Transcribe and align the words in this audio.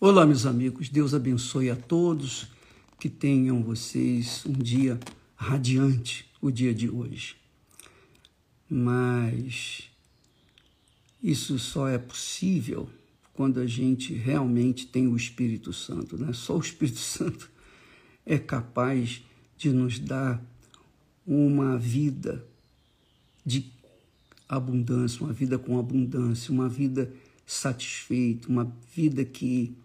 Olá, 0.00 0.24
meus 0.24 0.46
amigos. 0.46 0.88
Deus 0.88 1.12
abençoe 1.12 1.70
a 1.70 1.74
todos. 1.74 2.46
Que 3.00 3.08
tenham 3.08 3.64
vocês 3.64 4.46
um 4.46 4.52
dia 4.52 4.96
radiante, 5.34 6.24
o 6.40 6.52
dia 6.52 6.72
de 6.72 6.88
hoje. 6.88 7.34
Mas 8.70 9.90
isso 11.20 11.58
só 11.58 11.88
é 11.88 11.98
possível 11.98 12.88
quando 13.34 13.58
a 13.58 13.66
gente 13.66 14.14
realmente 14.14 14.86
tem 14.86 15.08
o 15.08 15.16
Espírito 15.16 15.72
Santo, 15.72 16.16
né? 16.16 16.32
Só 16.32 16.56
o 16.56 16.60
Espírito 16.60 17.00
Santo 17.02 17.50
é 18.24 18.38
capaz 18.38 19.20
de 19.56 19.70
nos 19.70 19.98
dar 19.98 20.40
uma 21.26 21.76
vida 21.76 22.46
de 23.44 23.66
abundância, 24.48 25.24
uma 25.24 25.32
vida 25.32 25.58
com 25.58 25.76
abundância, 25.76 26.52
uma 26.52 26.68
vida 26.68 27.12
satisfeita, 27.44 28.48
uma 28.48 28.72
vida 28.94 29.24
que 29.24 29.76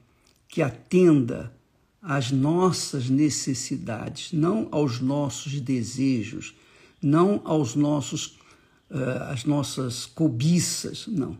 que 0.54 0.62
atenda 0.62 1.52
às 2.00 2.30
nossas 2.30 3.10
necessidades, 3.10 4.32
não 4.32 4.68
aos 4.70 5.00
nossos 5.00 5.60
desejos, 5.60 6.54
não 7.02 7.42
aos 7.44 7.74
nossos 7.74 8.38
uh, 8.92 9.32
às 9.32 9.46
nossas 9.46 10.06
cobiças, 10.06 11.08
não. 11.08 11.36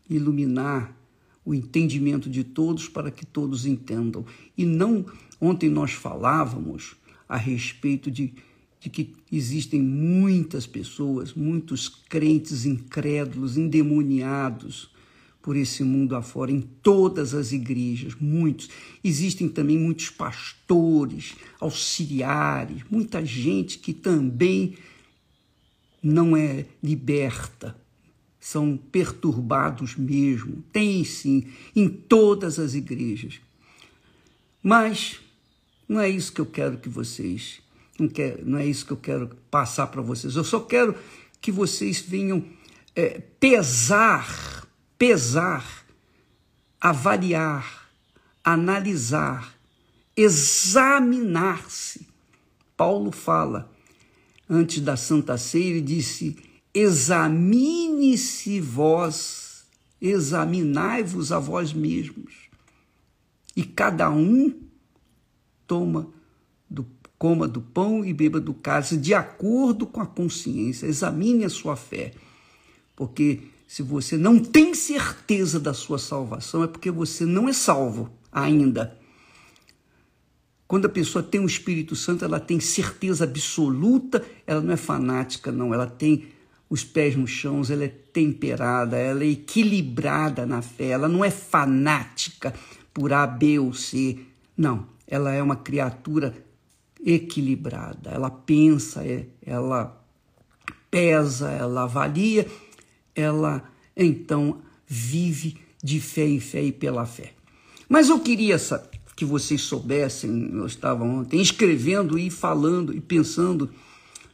iluminar 0.09 0.96
o 1.45 1.54
entendimento 1.54 2.29
de 2.29 2.45
todos 2.45 2.88
para 2.88 3.10
que 3.10 3.24
todos 3.24 3.66
entendam. 3.66 4.24
E 4.57 4.65
não, 4.65 5.07
ontem 5.41 5.68
nós 5.68 5.93
falávamos 5.93 6.96
a 7.29 7.37
respeito 7.37 8.10
de, 8.10 8.35
de 8.80 8.91
que 8.91 9.15
existem 9.30 9.80
muitas 9.80 10.66
pessoas, 10.66 11.32
muitos 11.35 11.88
crentes 11.88 12.66
incrédulos, 12.66 13.57
endemoniados 13.57 14.91
por 15.43 15.57
esse 15.57 15.82
mundo 15.82 16.15
afora, 16.15 16.52
em 16.52 16.60
todas 16.60 17.32
as 17.32 17.51
igrejas, 17.51 18.15
muitos. 18.21 18.69
Existem 19.02 19.49
também 19.49 19.79
muitos 19.79 20.10
pastores, 20.10 21.35
auxiliares, 21.59 22.82
muita 22.91 23.24
gente 23.24 23.79
que 23.79 23.95
também 23.95 24.76
não 26.02 26.37
é 26.37 26.66
liberta 26.82 27.79
são 28.41 28.77
perturbados 28.77 29.95
mesmo. 29.95 30.65
Tem 30.73 31.05
sim, 31.05 31.46
em 31.77 31.88
todas 31.88 32.59
as 32.59 32.74
igrejas. 32.74 33.38
Mas 34.63 35.21
não 35.87 36.01
é 36.01 36.09
isso 36.09 36.32
que 36.32 36.41
eu 36.41 36.47
quero 36.47 36.79
que 36.79 36.88
vocês, 36.88 37.60
não, 37.99 38.09
quer, 38.09 38.43
não 38.45 38.59
é 38.59 38.66
isso 38.66 38.87
que 38.87 38.93
eu 38.93 38.97
quero 38.97 39.29
passar 39.51 39.88
para 39.88 40.01
vocês. 40.01 40.35
Eu 40.35 40.45
só 40.45 40.60
quero 40.60 40.95
que 41.41 41.52
vocês 41.52 42.01
venham 42.01 42.45
é, 42.97 43.21
pesar, 43.38 44.66
pesar, 44.99 45.85
avaliar, 46.80 47.91
analisar, 48.43 49.54
examinar-se. 50.16 52.09
Paulo 52.77 53.13
fala, 53.13 53.71
antes 54.49 54.80
da 54.80 54.97
Santa 54.97 55.37
Ceia, 55.37 55.71
ele 55.71 55.80
disse: 55.82 56.49
examine-se 56.74 58.60
vós, 58.60 59.65
examinai-vos 60.01 61.32
a 61.32 61.38
vós 61.38 61.73
mesmos. 61.73 62.49
E 63.57 63.65
cada 63.65 64.10
um 64.10 64.54
toma 65.66 66.08
do, 66.69 66.86
coma 67.19 67.47
do 67.47 67.60
pão 67.60 68.04
e 68.04 68.12
beba 68.12 68.41
do 68.41 68.54
cálice 68.54 68.97
de 68.97 69.12
acordo 69.12 69.86
com 69.86 70.00
a 70.00 70.06
consciência. 70.06 70.86
Examine 70.86 71.44
a 71.44 71.50
sua 71.50 71.76
fé. 71.76 72.14
Porque 72.94 73.41
se 73.66 73.82
você 73.82 74.16
não 74.16 74.38
tem 74.38 74.75
certeza 74.75 75.58
da 75.60 75.75
sua 75.75 75.98
salvação, 75.98 76.64
é 76.64 76.66
porque 76.66 76.91
você 76.91 77.25
não 77.25 77.48
é 77.48 77.52
salvo 77.52 78.10
ainda. 78.32 78.98
Quando 80.66 80.87
a 80.87 80.88
pessoa 80.88 81.22
tem 81.22 81.41
o 81.41 81.47
Espírito 81.47 81.97
Santo, 81.97 82.25
ela 82.25 82.38
tem 82.38 82.60
certeza 82.60 83.25
absoluta, 83.25 84.25
ela 84.47 84.60
não 84.60 84.72
é 84.72 84.76
fanática, 84.76 85.50
não, 85.50 85.75
ela 85.75 85.87
tem 85.87 86.28
os 86.70 86.84
pés 86.84 87.16
no 87.16 87.26
chão, 87.26 87.62
ela 87.69 87.84
é 87.84 87.88
temperada, 87.88 88.97
ela 88.97 89.25
é 89.25 89.31
equilibrada 89.31 90.47
na 90.47 90.62
fé, 90.62 90.91
ela 90.91 91.08
não 91.08 91.25
é 91.25 91.31
fanática 91.31 92.54
por 92.94 93.12
A, 93.12 93.26
B 93.26 93.58
ou 93.58 93.75
C. 93.75 94.20
Não, 94.56 94.86
ela 95.04 95.32
é 95.32 95.42
uma 95.42 95.56
criatura 95.56 96.32
equilibrada, 97.04 98.10
ela 98.10 98.31
pensa, 98.31 99.04
é, 99.04 99.26
ela 99.44 100.00
pesa, 100.88 101.50
ela 101.50 101.82
avalia, 101.82 102.47
ela 103.16 103.69
então 103.97 104.62
vive 104.87 105.58
de 105.82 106.00
fé 106.00 106.26
em 106.26 106.38
fé 106.38 106.62
e 106.62 106.72
pela 106.72 107.04
fé. 107.04 107.32
Mas 107.88 108.08
eu 108.08 108.20
queria 108.20 108.56
que 109.16 109.25
vocês 109.25 109.62
soubessem, 109.62 110.50
eu 110.52 110.66
estava 110.66 111.02
ontem 111.02 111.41
escrevendo 111.41 112.16
e 112.16 112.31
falando 112.31 112.94
e 112.94 113.00
pensando 113.00 113.70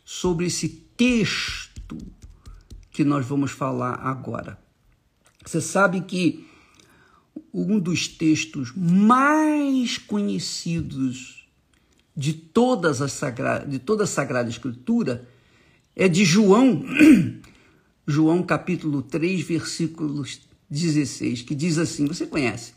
sobre 0.05 0.47
esse 0.47 0.69
texto 0.69 1.97
que 2.97 3.05
nós 3.05 3.27
vamos 3.27 3.51
falar 3.51 3.97
agora. 3.97 4.59
Você 5.45 5.61
sabe 5.61 6.01
que 6.01 6.47
um 7.53 7.79
dos 7.79 8.09
textos 8.09 8.73
mais 8.75 9.99
conhecidos 9.99 11.47
de, 12.17 12.33
todas 12.33 13.03
as 13.03 13.13
sagra... 13.13 13.59
de 13.59 13.79
toda 13.79 14.05
a 14.05 14.07
Sagrada 14.07 14.49
Escritura 14.49 15.29
é 15.95 16.09
de 16.09 16.25
João, 16.25 16.87
João 18.09 18.43
capítulo 18.43 19.03
3, 19.03 19.43
versículos 19.43 20.41
16, 20.71 21.43
que 21.43 21.55
diz 21.55 21.77
assim: 21.77 22.07
você 22.07 22.27
conhece? 22.27 22.73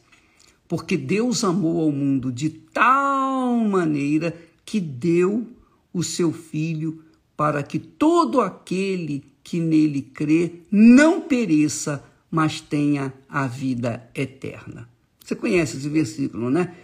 Porque 0.67 0.97
Deus 0.97 1.45
amou 1.45 1.79
ao 1.79 1.93
mundo 1.93 2.29
de 2.29 2.49
tal 2.49 3.55
maneira 3.55 4.35
que 4.65 4.81
deu 4.81 5.47
o 5.93 6.03
seu 6.03 6.33
Filho 6.33 7.05
para 7.37 7.63
que 7.63 7.79
todo 7.79 8.41
aquele 8.41 9.28
que 9.49 9.59
nele 9.59 10.03
crê 10.03 10.61
não 10.69 11.21
pereça, 11.21 12.05
mas 12.29 12.61
tenha 12.61 13.11
a 13.27 13.47
vida 13.47 14.07
eterna. 14.13 14.87
Você 15.25 15.35
conhece 15.35 15.77
esse 15.77 15.89
versículo, 15.89 16.51
né? 16.51 16.75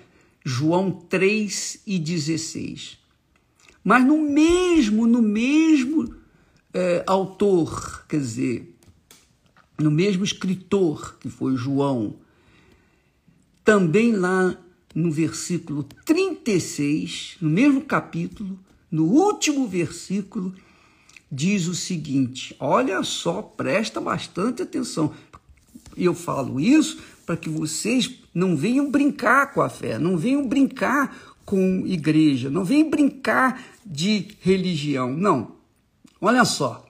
João 0.44 0.90
3 0.90 1.84
e 1.86 2.00
16. 2.00 2.98
Mas 3.84 4.04
no 4.04 4.20
mesmo, 4.20 5.06
no 5.06 5.22
mesmo 5.22 6.16
é, 6.74 7.04
autor, 7.06 8.04
quer 8.10 8.20
dizer, 8.20 8.76
no 9.78 9.92
mesmo 9.92 10.24
escritor 10.24 11.20
que 11.20 11.30
foi 11.30 11.56
João, 11.56 12.16
também 13.64 14.12
lá 14.12 14.60
no 14.96 15.12
versículo 15.12 15.84
36, 16.04 17.38
no 17.40 17.50
mesmo 17.52 17.82
capítulo, 17.82 18.58
no 18.90 19.06
último 19.06 19.68
versículo, 19.68 20.52
diz 21.32 21.68
o 21.68 21.76
seguinte: 21.76 22.56
olha 22.60 23.02
só, 23.04 23.42
presta 23.42 24.00
bastante 24.00 24.62
atenção. 24.62 25.14
E 25.98 26.06
eu 26.06 26.14
falo 26.14 26.60
isso 26.60 27.00
para 27.26 27.38
que 27.38 27.50
vocês 27.50 28.12
não 28.34 28.56
venham 28.56 28.92
brincar 28.92 29.54
com 29.54 29.62
a 29.62 29.70
fé, 29.70 29.98
não 29.98 30.18
venham 30.18 30.48
brincar 30.48 31.36
com 31.46 31.84
igreja, 31.86 32.50
não 32.50 32.66
venham 32.66 32.90
brincar 32.90 33.64
de 33.86 34.36
religião. 34.42 35.14
Não. 35.14 35.56
Olha 36.20 36.44
só. 36.44 36.86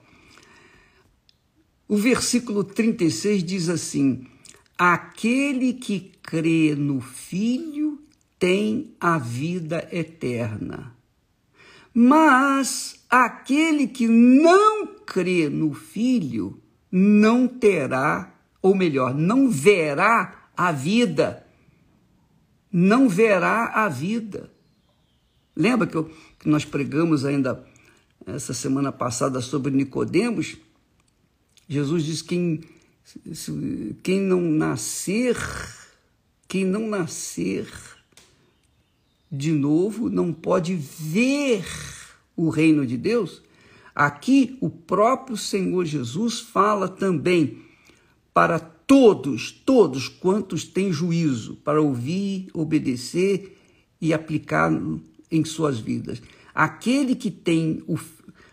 O 1.87 1.97
versículo 1.97 2.63
36 2.63 3.43
diz 3.43 3.69
assim: 3.69 4.25
Aquele 4.77 5.73
que 5.73 6.11
crê 6.23 6.75
no 6.75 6.99
Filho 6.99 8.01
tem 8.39 8.95
a 8.99 9.17
vida 9.17 9.87
eterna. 9.91 10.95
Mas 11.93 12.94
aquele 13.09 13.87
que 13.87 14.07
não 14.07 14.87
crê 15.05 15.49
no 15.49 15.73
Filho 15.73 16.61
não 16.91 17.47
terá, 17.47 18.33
ou 18.61 18.75
melhor, 18.75 19.13
não 19.13 19.49
verá 19.49 20.49
a 20.55 20.71
vida. 20.71 21.45
Não 22.71 23.07
verá 23.07 23.67
a 23.67 23.89
vida. 23.89 24.51
Lembra 25.55 25.87
que, 25.87 25.95
eu, 25.95 26.11
que 26.39 26.49
nós 26.49 26.65
pregamos 26.65 27.25
ainda 27.25 27.65
essa 28.25 28.53
semana 28.53 28.91
passada 28.91 29.39
sobre 29.41 29.71
Nicodemos? 29.71 30.57
Jesus 31.67 32.03
diz 32.03 32.21
quem 32.21 32.61
quem 34.01 34.19
não 34.19 34.41
nascer, 34.41 35.37
quem 36.47 36.65
não 36.65 36.87
nascer 36.87 37.67
de 39.31 39.51
novo 39.51 40.09
não 40.09 40.33
pode 40.33 40.75
ver 40.75 41.63
o 42.35 42.49
reino 42.49 42.85
de 42.85 42.97
Deus, 42.97 43.41
Aqui 43.95 44.57
o 44.59 44.69
próprio 44.69 45.37
Senhor 45.37 45.85
Jesus 45.85 46.41
fala 46.41 46.89
também 46.89 47.59
para 48.33 48.59
todos, 48.59 49.51
todos 49.51 50.09
quantos 50.09 50.65
têm 50.65 50.91
juízo, 50.91 51.55
para 51.63 51.81
ouvir, 51.81 52.49
obedecer 52.53 53.57
e 54.01 54.13
aplicar 54.13 54.69
em 55.31 55.45
suas 55.45 55.79
vidas. 55.79 56.21
Aquele 56.53 57.15
que 57.15 57.31
tem 57.31 57.81
o 57.87 57.97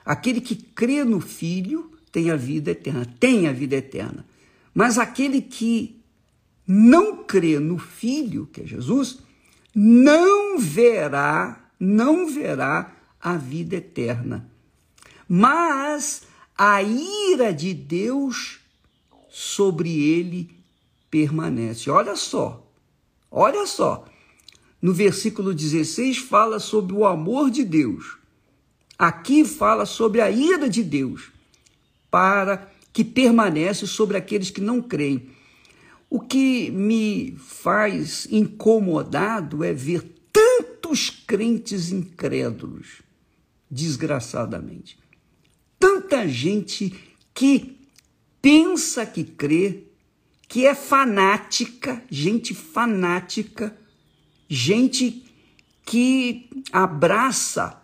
aquele 0.05 0.41
que 0.41 0.55
crê 0.55 1.03
no 1.05 1.21
Filho 1.21 1.91
tem 2.13 2.31
a 2.31 2.37
vida 2.37 2.71
eterna, 2.71 3.05
tem 3.19 3.49
a 3.49 3.53
vida 3.53 3.75
eterna. 3.75 4.25
Mas 4.73 4.97
aquele 4.97 5.43
que 5.43 6.01
não 6.65 7.25
crê 7.25 7.59
no 7.59 7.79
Filho, 7.79 8.49
que 8.53 8.61
é 8.61 8.67
Jesus, 8.67 9.19
não 9.75 10.59
verá, 10.59 11.69
não 11.81 12.29
verá 12.29 13.02
a 13.23 13.37
vida 13.37 13.77
eterna. 13.77 14.51
Mas 15.29 16.23
a 16.59 16.83
ira 16.83 17.53
de 17.53 17.73
Deus 17.73 18.59
sobre 19.31 19.91
ele 20.03 20.51
permanece. 21.11 21.89
Olha 21.89 22.17
só, 22.17 22.67
olha 23.31 23.67
só. 23.67 24.05
No 24.81 24.93
versículo 24.93 25.55
16 25.55 26.19
fala 26.19 26.59
sobre 26.59 26.95
o 26.95 27.07
amor 27.07 27.51
de 27.51 27.65
Deus. 27.65 28.17
Aqui 28.99 29.45
fala 29.45 29.87
sobre 29.87 30.21
a 30.21 30.31
ira 30.31 30.69
de 30.69 30.83
Deus 30.83 31.31
para 32.11 32.71
que 32.93 33.03
permanece 33.03 33.87
sobre 33.87 34.17
aqueles 34.17 34.51
que 34.51 34.61
não 34.61 34.83
creem. 34.83 35.31
O 36.11 36.21
que 36.21 36.71
me 36.71 37.35
faz 37.39 38.27
incomodado 38.31 39.65
é 39.65 39.73
ver 39.73 40.03
tantos 40.31 41.09
crentes 41.09 41.91
incrédulos, 41.91 43.01
desgraçadamente. 43.73 44.99
Tanta 45.79 46.29
gente 46.29 46.95
que 47.33 47.81
pensa 48.43 49.07
que 49.07 49.25
crê, 49.25 49.85
que 50.47 50.67
é 50.67 50.75
fanática, 50.75 52.03
gente 52.11 52.55
fanática, 52.55 53.75
gente 54.47 55.25
que 55.87 56.51
abraça 56.71 57.83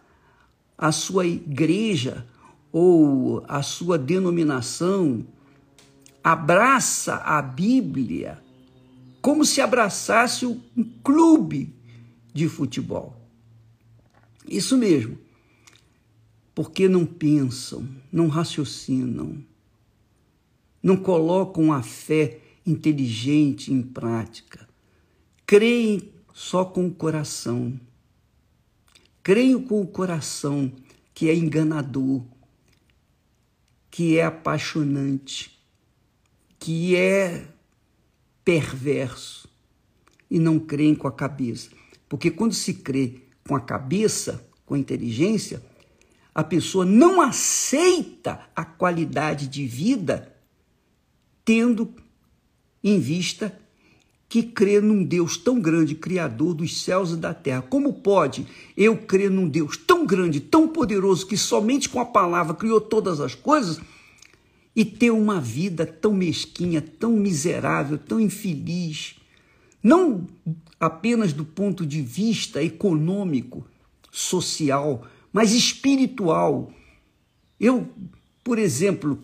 a 0.77 0.93
sua 0.93 1.27
igreja 1.27 2.27
ou 2.71 3.43
a 3.49 3.63
sua 3.63 3.97
denominação, 3.97 5.27
abraça 6.23 7.15
a 7.17 7.41
Bíblia 7.41 8.43
como 9.23 9.45
se 9.45 9.63
abraçasse 9.63 10.45
um 10.45 10.61
clube 11.03 11.75
de 12.35 12.47
futebol. 12.47 13.17
Isso 14.47 14.77
mesmo. 14.77 15.19
Porque 16.59 16.89
não 16.89 17.07
pensam, 17.07 17.89
não 18.11 18.27
raciocinam, 18.27 19.45
não 20.83 20.97
colocam 20.97 21.73
a 21.73 21.85
fé 21.85 22.41
inteligente 22.67 23.73
em 23.73 23.81
prática. 23.81 24.69
Creem 25.47 26.11
só 26.35 26.65
com 26.65 26.89
o 26.89 26.93
coração. 26.93 27.79
Creio 29.23 29.63
com 29.63 29.81
o 29.81 29.87
coração 29.87 30.73
que 31.15 31.29
é 31.29 31.35
enganador, 31.37 32.25
que 33.89 34.19
é 34.19 34.25
apaixonante, 34.25 35.57
que 36.59 36.97
é 36.97 37.47
perverso 38.45 39.49
e 40.29 40.41
não 40.41 40.59
creem 40.59 40.97
com 40.97 41.07
a 41.07 41.13
cabeça. 41.13 41.71
Porque 42.09 42.33
quando 42.33 42.53
se 42.53 42.75
crê 42.75 43.21
com 43.47 43.55
a 43.55 43.61
cabeça, 43.61 44.45
com 44.67 44.75
a 44.75 44.79
inteligência, 44.79 45.63
a 46.39 46.45
pessoa 46.45 46.85
não 46.85 47.21
aceita 47.21 48.39
a 48.55 48.65
qualidade 48.65 49.49
de 49.49 49.67
vida 49.67 50.33
tendo 51.45 51.93
em 52.83 53.01
vista 53.01 53.59
que 54.29 54.45
crê 54.45 54.81
num 54.81 55.03
Deus 55.03 55.37
tão 55.37 55.61
grande, 55.61 55.97
criador 55.97 56.55
dos 56.55 56.81
céus 56.81 57.11
e 57.11 57.17
da 57.17 57.35
terra. 57.35 57.63
Como 57.63 57.93
pode 57.93 58.47
eu 58.77 58.97
crer 58.97 59.33
num 59.33 59.49
Deus 59.49 59.77
tão 59.77 60.07
grande, 60.07 60.39
tão 60.39 60.69
poderoso, 60.69 61.27
que 61.27 61.37
somente 61.37 61.89
com 61.89 61.99
a 61.99 62.05
palavra 62.05 62.55
criou 62.55 62.81
todas 62.81 63.19
as 63.21 63.35
coisas 63.35 63.81
e 64.77 64.85
ter 64.85 65.11
uma 65.11 65.41
vida 65.41 65.85
tão 65.85 66.15
mesquinha, 66.15 66.81
tão 66.81 67.15
miserável, 67.15 67.99
tão 67.99 68.21
infeliz? 68.21 69.17
Não 69.83 70.25
apenas 70.79 71.33
do 71.33 71.45
ponto 71.45 71.85
de 71.85 72.01
vista 72.01 72.63
econômico, 72.63 73.67
social, 74.13 75.05
mas 75.33 75.53
espiritual. 75.53 76.73
Eu, 77.59 77.89
por 78.43 78.59
exemplo, 78.59 79.19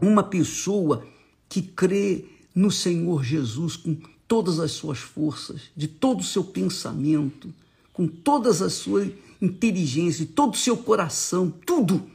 uma 0.00 0.22
pessoa 0.22 1.06
que 1.48 1.62
crê 1.62 2.24
no 2.54 2.70
Senhor 2.70 3.24
Jesus 3.24 3.76
com 3.76 3.96
todas 4.26 4.58
as 4.58 4.72
suas 4.72 4.98
forças, 4.98 5.62
de 5.76 5.86
todo 5.86 6.20
o 6.20 6.24
seu 6.24 6.42
pensamento, 6.42 7.52
com 7.92 8.06
todas 8.06 8.62
as 8.62 8.72
suas 8.72 9.10
inteligência, 9.42 10.24
todo 10.24 10.54
o 10.54 10.56
seu 10.56 10.76
coração, 10.76 11.50
tudo. 11.50 12.08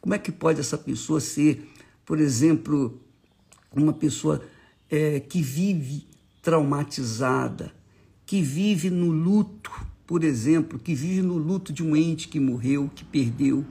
Como 0.00 0.14
é 0.14 0.18
que 0.18 0.30
pode 0.30 0.60
essa 0.60 0.78
pessoa 0.78 1.20
ser, 1.20 1.68
por 2.06 2.20
exemplo, 2.20 2.98
uma 3.74 3.92
pessoa 3.92 4.40
é, 4.88 5.18
que 5.18 5.42
vive 5.42 6.06
traumatizada, 6.40 7.74
que 8.24 8.40
vive 8.40 8.88
no 8.88 9.10
luto, 9.10 9.70
por 10.10 10.24
exemplo, 10.24 10.76
que 10.76 10.92
vive 10.92 11.22
no 11.22 11.38
luto 11.38 11.72
de 11.72 11.84
um 11.84 11.94
ente 11.94 12.26
que 12.26 12.40
morreu, 12.40 12.90
que 12.92 13.04
perdeu, 13.04 13.64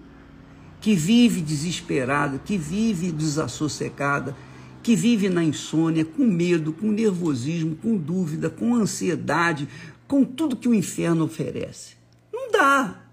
que 0.80 0.96
vive 0.96 1.42
desesperada, 1.42 2.40
que 2.40 2.58
vive 2.58 3.12
desassossegada, 3.12 4.34
que 4.82 4.96
vive 4.96 5.28
na 5.28 5.44
insônia, 5.44 6.06
com 6.06 6.24
medo, 6.24 6.72
com 6.72 6.92
nervosismo, 6.92 7.76
com 7.76 7.98
dúvida, 7.98 8.50
com 8.50 8.74
ansiedade, 8.74 9.68
com 10.08 10.24
tudo 10.24 10.56
que 10.56 10.70
o 10.70 10.74
inferno 10.74 11.26
oferece. 11.26 11.96
Não 12.32 12.50
dá. 12.50 13.04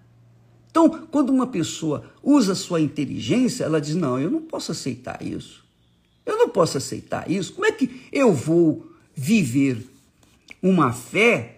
Então, 0.71 0.89
quando 1.11 1.31
uma 1.31 1.49
pessoa 1.49 2.05
usa 2.23 2.55
sua 2.55 2.81
inteligência, 2.81 3.65
ela 3.65 3.81
diz: 3.81 3.97
Não, 3.97 4.21
eu 4.21 4.31
não 4.31 4.43
posso 4.43 4.71
aceitar 4.71 5.21
isso. 5.21 5.65
Eu 6.25 6.39
não 6.39 6.49
posso 6.49 6.79
aceitar 6.79 7.29
isso. 7.29 7.55
Como 7.55 7.67
é 7.67 7.73
que 7.73 8.03
eu 8.13 8.33
vou 8.33 8.89
viver 9.17 9.85
uma 10.63 10.93
fé 10.93 11.56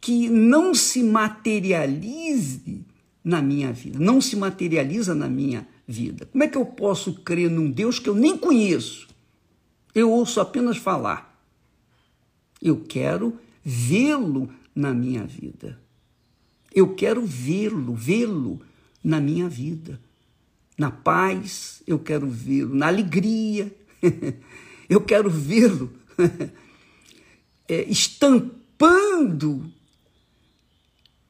que 0.00 0.28
não 0.28 0.74
se 0.74 1.02
materialize 1.02 2.84
na 3.22 3.42
minha 3.42 3.72
vida, 3.72 3.98
não 3.98 4.20
se 4.20 4.34
materializa 4.34 5.14
na 5.14 5.28
minha 5.28 5.68
vida. 5.86 6.26
Como 6.26 6.42
é 6.42 6.48
que 6.48 6.56
eu 6.56 6.64
posso 6.64 7.14
crer 7.22 7.50
num 7.50 7.70
Deus 7.70 7.98
que 7.98 8.08
eu 8.08 8.14
nem 8.14 8.36
conheço? 8.36 9.08
Eu 9.94 10.10
ouço 10.10 10.40
apenas 10.40 10.76
falar. 10.76 11.28
Eu 12.62 12.80
quero 12.80 13.38
vê-lo 13.62 14.48
na 14.74 14.94
minha 14.94 15.24
vida. 15.24 15.78
Eu 16.72 16.94
quero 16.94 17.26
vê-lo, 17.26 17.94
vê-lo 17.94 18.60
na 19.02 19.20
minha 19.20 19.48
vida. 19.48 20.00
Na 20.78 20.90
paz, 20.90 21.82
eu 21.86 21.98
quero 21.98 22.26
vê-lo, 22.28 22.74
na 22.74 22.86
alegria, 22.86 23.74
eu 24.88 25.00
quero 25.00 25.28
vê-lo 25.28 25.92
é, 27.68 27.82
estampando 27.82 29.70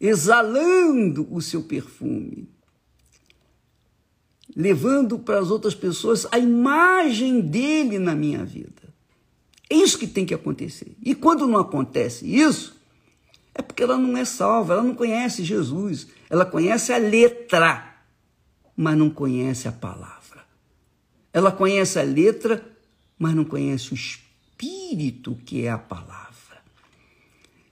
exalando 0.00 1.28
o 1.30 1.42
seu 1.42 1.62
perfume, 1.62 2.48
levando 4.56 5.18
para 5.18 5.38
as 5.38 5.50
outras 5.50 5.74
pessoas 5.74 6.26
a 6.32 6.38
imagem 6.38 7.40
dele 7.40 7.98
na 7.98 8.14
minha 8.14 8.44
vida. 8.44 8.80
É 9.68 9.74
isso 9.76 9.98
que 9.98 10.06
tem 10.06 10.24
que 10.24 10.34
acontecer. 10.34 10.96
E 11.02 11.14
quando 11.14 11.46
não 11.46 11.58
acontece 11.58 12.26
isso, 12.26 12.80
é 13.54 13.62
porque 13.62 13.82
ela 13.82 13.98
não 13.98 14.16
é 14.16 14.24
salva, 14.24 14.74
ela 14.74 14.82
não 14.82 14.94
conhece 14.94 15.44
Jesus, 15.44 16.08
ela 16.28 16.46
conhece 16.46 16.92
a 16.92 16.98
letra, 16.98 17.94
mas 18.76 18.96
não 18.96 19.10
conhece 19.10 19.68
a 19.68 19.72
palavra. 19.72 20.44
Ela 21.32 21.52
conhece 21.52 21.98
a 21.98 22.02
letra, 22.02 22.66
mas 23.18 23.34
não 23.34 23.44
conhece 23.44 23.92
o 23.92 23.94
espírito 23.94 25.38
que 25.44 25.64
é 25.64 25.70
a 25.70 25.78
palavra. 25.78 26.30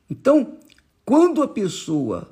Então, 0.09 0.59
quando 1.09 1.43
a 1.43 1.49
pessoa 1.49 2.29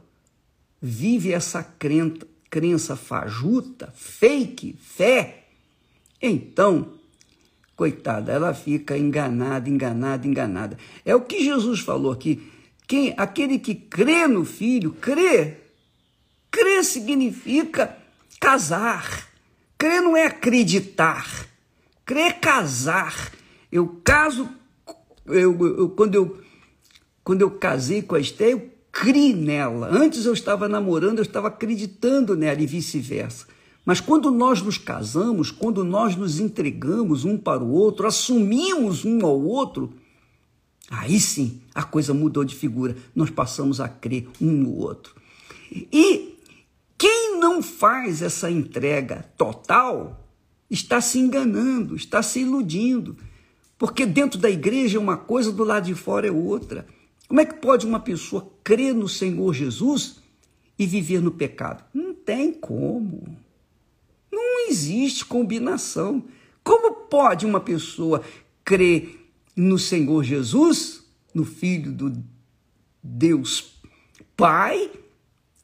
vive 0.82 1.32
essa 1.32 1.62
crença, 1.62 2.94
fajuta, 2.94 3.90
fake, 3.96 4.76
fé, 4.78 5.44
então, 6.20 6.92
coitada, 7.74 8.32
ela 8.32 8.52
fica 8.52 8.98
enganada, 8.98 9.70
enganada, 9.70 10.26
enganada. 10.26 10.78
É 11.06 11.14
o 11.14 11.22
que 11.22 11.42
Jesus 11.42 11.80
falou 11.80 12.12
aqui. 12.12 12.52
Quem, 12.86 13.14
aquele 13.16 13.58
que 13.58 13.74
crê 13.74 14.26
no 14.26 14.44
filho, 14.44 14.92
crê. 14.92 15.56
Crê 16.50 16.84
significa 16.84 17.96
casar. 18.38 19.26
Crê 19.78 20.02
não 20.02 20.14
é 20.14 20.26
acreditar. 20.26 21.46
Crê 22.04 22.24
é 22.24 22.32
casar. 22.32 23.32
Eu 23.72 24.02
caso, 24.04 24.46
eu, 25.24 25.66
eu, 25.66 25.88
quando 25.88 26.14
eu 26.14 26.45
quando 27.26 27.42
eu 27.42 27.50
casei 27.50 28.02
com 28.02 28.14
a 28.14 28.20
Esté, 28.20 28.52
eu 28.52 28.70
criei 28.92 29.34
nela. 29.34 29.88
Antes 29.90 30.26
eu 30.26 30.32
estava 30.32 30.68
namorando, 30.68 31.18
eu 31.18 31.24
estava 31.24 31.48
acreditando 31.48 32.36
nela 32.36 32.62
e 32.62 32.66
vice-versa. 32.68 33.48
Mas 33.84 33.98
quando 33.98 34.30
nós 34.30 34.62
nos 34.62 34.78
casamos, 34.78 35.50
quando 35.50 35.82
nós 35.82 36.14
nos 36.14 36.38
entregamos 36.38 37.24
um 37.24 37.36
para 37.36 37.64
o 37.64 37.72
outro, 37.72 38.06
assumimos 38.06 39.04
um 39.04 39.26
ao 39.26 39.42
outro, 39.42 39.92
aí 40.88 41.18
sim 41.18 41.60
a 41.74 41.82
coisa 41.82 42.14
mudou 42.14 42.44
de 42.44 42.54
figura. 42.54 42.96
Nós 43.12 43.28
passamos 43.28 43.80
a 43.80 43.88
crer 43.88 44.28
um 44.40 44.52
no 44.52 44.76
outro. 44.76 45.16
E 45.72 46.38
quem 46.96 47.40
não 47.40 47.60
faz 47.60 48.22
essa 48.22 48.48
entrega 48.48 49.28
total 49.36 50.28
está 50.70 51.00
se 51.00 51.18
enganando, 51.18 51.96
está 51.96 52.22
se 52.22 52.38
iludindo. 52.38 53.16
Porque 53.76 54.06
dentro 54.06 54.38
da 54.38 54.48
igreja 54.48 54.96
é 54.96 55.00
uma 55.00 55.16
coisa, 55.16 55.50
do 55.50 55.64
lado 55.64 55.86
de 55.86 55.94
fora 55.96 56.28
é 56.28 56.30
outra. 56.30 56.86
Como 57.28 57.40
é 57.40 57.44
que 57.44 57.54
pode 57.54 57.86
uma 57.86 58.00
pessoa 58.00 58.52
crer 58.62 58.94
no 58.94 59.08
Senhor 59.08 59.52
Jesus 59.52 60.20
e 60.78 60.86
viver 60.86 61.20
no 61.20 61.30
pecado? 61.30 61.84
Não 61.92 62.14
tem 62.14 62.52
como. 62.52 63.36
Não 64.30 64.68
existe 64.68 65.24
combinação. 65.24 66.24
Como 66.62 66.92
pode 67.08 67.46
uma 67.46 67.60
pessoa 67.60 68.22
crer 68.64 69.28
no 69.56 69.78
Senhor 69.78 70.22
Jesus, 70.22 71.04
no 71.34 71.44
Filho 71.44 71.92
do 71.92 72.12
Deus 73.02 73.80
Pai, 74.36 74.90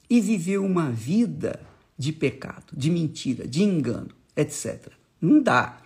e 0.09 0.21
viver 0.21 0.59
uma 0.59 0.91
vida 0.91 1.61
de 1.97 2.13
pecado, 2.13 2.73
de 2.73 2.91
mentira, 2.91 3.47
de 3.47 3.63
engano, 3.63 4.11
etc. 4.37 4.89
Não 5.21 5.43
dá. 5.43 5.81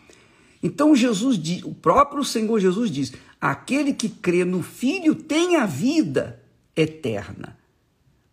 Então 0.62 0.96
Jesus 0.96 1.38
diz, 1.38 1.62
o 1.62 1.74
próprio 1.74 2.24
Senhor 2.24 2.58
Jesus 2.58 2.90
diz: 2.90 3.12
aquele 3.50 3.92
que 3.92 4.08
crê 4.08 4.44
no 4.44 4.62
Filho 4.62 5.14
tem 5.14 5.56
a 5.56 5.66
vida 5.66 6.42
eterna. 6.76 7.56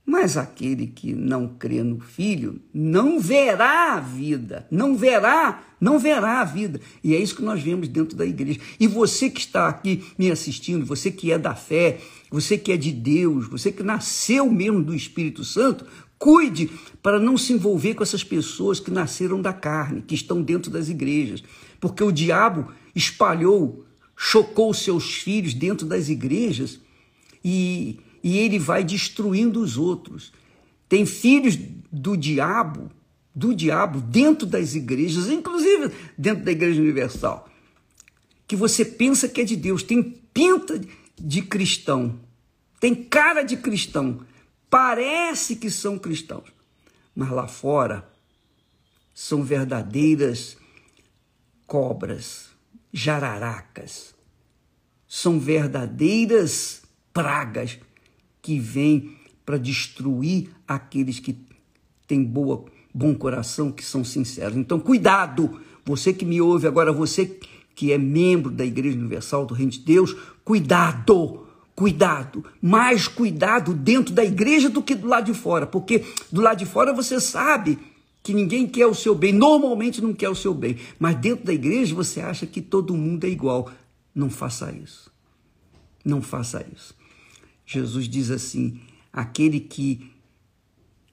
Mas 0.06 0.36
aquele 0.36 0.88
que 0.88 1.14
não 1.14 1.48
crê 1.48 1.82
no 1.82 2.00
Filho 2.02 2.60
não 2.74 3.22
verá 3.22 3.94
a 3.94 4.00
vida, 4.02 4.68
não 4.70 4.98
verá, 4.98 5.64
não 5.80 5.98
verá 5.98 6.42
a 6.42 6.44
vida. 6.44 6.82
E 7.02 7.16
é 7.16 7.20
isso 7.20 7.38
que 7.38 7.42
nós 7.42 7.62
vemos 7.62 7.88
dentro 7.88 8.18
da 8.18 8.26
igreja. 8.26 8.60
E 8.78 8.86
você 8.86 9.30
que 9.30 9.40
está 9.40 9.70
aqui 9.70 10.04
me 10.18 10.30
assistindo, 10.30 10.86
você 10.86 11.10
que 11.10 11.32
é 11.32 11.38
da 11.38 11.56
fé, 11.56 12.00
você 12.30 12.58
que 12.58 12.74
é 12.74 12.78
de 12.78 12.92
Deus, 12.92 13.48
você 13.48 13.72
que 13.72 13.82
nasceu 13.82 14.52
mesmo 14.52 14.84
do 14.84 14.94
Espírito 14.94 15.46
Santo, 15.46 15.86
cuide 16.20 16.70
para 17.02 17.20
não 17.20 17.38
se 17.38 17.54
envolver 17.54 17.94
com 17.94 18.04
essas 18.04 18.24
pessoas 18.26 18.82
que 18.82 18.92
nasceram 18.92 19.42
da 19.42 19.54
carne, 19.54 20.02
que 20.02 20.16
estão 20.16 20.42
dentro 20.42 20.70
das 20.70 20.90
igrejas. 20.90 21.42
Porque 21.80 22.04
o 22.04 22.12
diabo 22.12 22.72
espalhou, 22.94 23.86
chocou 24.16 24.74
seus 24.74 25.16
filhos 25.16 25.54
dentro 25.54 25.86
das 25.86 26.10
igrejas 26.10 26.80
e 27.44 28.00
e 28.24 28.38
ele 28.38 28.58
vai 28.58 28.84
destruindo 28.84 29.62
os 29.62 29.78
outros. 29.78 30.32
Tem 30.88 31.06
filhos 31.06 31.58
do 31.92 32.16
diabo, 32.16 32.90
do 33.36 33.54
diabo 33.54 34.00
dentro 34.00 34.48
das 34.48 34.74
igrejas, 34.74 35.28
inclusive 35.28 35.92
dentro 36.18 36.46
da 36.46 36.52
Igreja 36.52 36.82
Universal, 36.82 37.50
que 38.48 38.56
você 38.56 38.86
pensa 38.86 39.28
que 39.28 39.42
é 39.42 39.44
de 39.44 39.56
Deus, 39.56 39.84
tem 39.84 40.02
pinta 40.02 40.80
de 41.20 41.42
cristão, 41.42 42.20
tem 42.80 42.96
cara 42.96 43.44
de 43.44 43.58
cristão, 43.58 44.22
parece 44.70 45.56
que 45.56 45.70
são 45.70 46.00
cristãos, 46.00 46.50
mas 47.16 47.30
lá 47.30 47.48
fora 47.48 48.08
são 49.14 49.44
verdadeiras 49.44 50.58
cobras, 51.66 52.50
jararacas, 52.94 54.14
são 55.08 55.40
verdadeiras 55.40 56.84
pragas 57.12 57.80
que 58.42 58.60
vem 58.60 59.18
para 59.44 59.58
destruir 59.58 60.50
aqueles 60.68 61.20
que 61.20 61.38
têm 62.08 62.24
boa, 62.24 62.66
bom 62.94 63.16
coração, 63.16 63.72
que 63.72 63.84
são 63.84 64.04
sinceros. 64.04 64.56
Então, 64.56 64.80
cuidado! 64.80 65.60
Você 65.86 66.14
que 66.14 66.24
me 66.24 66.40
ouve 66.40 66.68
agora, 66.68 66.94
você 66.94 67.38
que 67.76 67.92
é 67.92 67.98
membro 67.98 68.52
da 68.52 68.64
Igreja 68.64 68.98
Universal 68.98 69.46
do 69.46 69.54
Reino 69.54 69.72
de 69.72 69.80
Deus, 69.80 70.16
cuidado! 70.46 71.42
Cuidado, 71.76 72.46
mais 72.62 73.08
cuidado 73.08 73.74
dentro 73.74 74.14
da 74.14 74.24
igreja 74.24 74.70
do 74.70 74.84
que 74.84 74.94
do 74.94 75.08
lado 75.08 75.26
de 75.26 75.34
fora, 75.34 75.66
porque 75.66 76.06
do 76.32 76.40
lado 76.40 76.60
de 76.60 76.68
fora 76.68 76.94
você 76.94 77.20
sabe 77.20 77.80
que 78.24 78.34
ninguém 78.34 78.66
quer 78.66 78.88
o 78.88 78.96
seu 78.96 79.14
bem, 79.14 79.34
normalmente 79.34 80.02
não 80.02 80.14
quer 80.14 80.30
o 80.30 80.36
seu 80.36 80.54
bem, 80.54 80.78
mas 80.98 81.18
dentro 81.18 81.46
da 81.46 81.54
igreja 81.54 81.94
você 81.94 82.22
acha 82.22 82.48
que 82.48 82.62
todo 82.62 82.96
mundo 82.96 83.26
é 83.26 83.30
igual. 83.30 83.70
Não 84.16 84.30
faça 84.30 84.72
isso. 84.72 85.12
Não 86.06 86.22
faça 86.22 86.66
isso. 86.74 86.96
Jesus 87.66 88.08
diz 88.08 88.32
assim: 88.32 88.80
aquele 89.12 89.60
que 89.60 90.10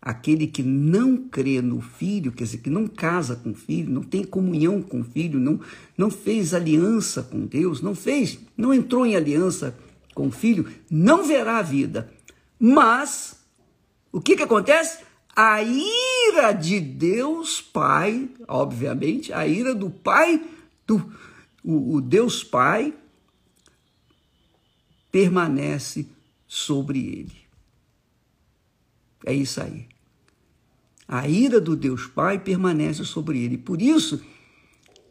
aquele 0.01 0.47
que 0.47 0.63
não 0.63 1.29
crê 1.29 1.61
no 1.61 1.81
filho, 1.81 2.33
quer 2.33 2.45
dizer, 2.45 2.59
que 2.59 2.71
não 2.71 2.87
casa 2.87 3.37
com 3.37 3.51
o 3.51 3.55
filho, 3.55 3.93
não 3.93 4.03
tem 4.03 4.25
comunhão 4.25 4.81
com 4.81 5.01
o 5.01 5.05
filho, 5.05 5.39
não, 5.39 5.61
não 5.97 6.11
fez 6.11 6.55
aliança 6.55 7.23
com 7.23 7.45
Deus, 7.45 7.83
não 7.83 7.95
fez, 7.95 8.39
não 8.57 8.73
entrou 8.73 9.05
em 9.05 9.15
aliança 9.15 9.77
com 10.15 10.29
o 10.29 10.33
filho, 10.33 10.67
não 10.91 11.27
verá 11.27 11.59
a 11.59 11.63
vida. 11.63 12.11
Mas 12.59 13.45
o 14.11 14.21
que 14.21 14.37
que 14.37 14.43
acontece? 14.43 15.10
A 15.35 15.63
ira 15.63 16.53
de 16.53 16.81
Deus 16.81 17.61
Pai, 17.61 18.29
obviamente, 18.47 19.33
a 19.33 19.47
ira 19.47 19.75
do 19.75 19.91
Pai, 19.91 20.43
do 20.87 21.13
o, 21.63 21.97
o 21.97 22.01
Deus 22.01 22.43
Pai 22.43 22.95
permanece 25.11 26.07
sobre 26.47 26.99
ele. 26.99 27.37
É 29.25 29.35
isso 29.35 29.61
aí. 29.61 29.87
A 31.07 31.29
ira 31.29 31.61
do 31.61 31.77
Deus 31.77 32.07
Pai 32.07 32.39
permanece 32.39 33.05
sobre 33.05 33.43
ele. 33.43 33.59
Por 33.59 33.83
isso 33.83 34.23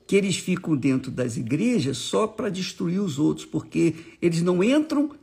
que 0.07 0.15
eles 0.15 0.37
ficam 0.37 0.75
dentro 0.75 1.11
das 1.11 1.37
igrejas 1.37 1.97
só 1.97 2.25
para 2.25 2.49
destruir 2.49 2.99
os 2.99 3.19
outros, 3.19 3.45
porque 3.45 3.95
eles 4.21 4.41
não 4.41 4.63
entram 4.63 5.15